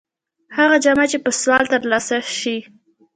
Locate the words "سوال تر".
1.41-1.81